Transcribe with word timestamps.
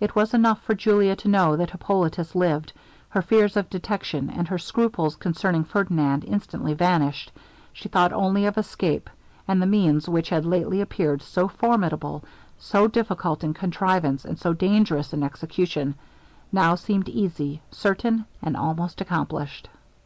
It 0.00 0.14
was 0.16 0.32
enough 0.32 0.62
for 0.62 0.72
Julia 0.74 1.14
to 1.16 1.28
know 1.28 1.54
that 1.56 1.68
Hippolitus 1.72 2.34
lived; 2.34 2.72
her 3.10 3.20
fears 3.20 3.58
of 3.58 3.68
detection, 3.68 4.30
and 4.30 4.48
her 4.48 4.56
scruples 4.56 5.16
concerning 5.16 5.64
Ferdinand, 5.64 6.24
instantly 6.24 6.72
vanished; 6.72 7.30
she 7.74 7.90
thought 7.90 8.14
only 8.14 8.46
of 8.46 8.56
escape 8.56 9.10
and 9.46 9.60
the 9.60 9.66
means 9.66 10.08
which 10.08 10.30
had 10.30 10.46
lately 10.46 10.80
appeared 10.80 11.20
so 11.20 11.46
formidable 11.46 12.24
so 12.58 12.86
difficult 12.88 13.44
in 13.44 13.52
contrivance, 13.52 14.24
and 14.24 14.38
so 14.38 14.54
dangerous 14.54 15.12
in 15.12 15.22
execution, 15.22 15.94
now 16.50 16.74
seemed 16.74 17.10
easy, 17.10 17.60
certain, 17.70 18.24
and 18.40 18.56
almost 18.56 19.02
accomplished. 19.02 19.68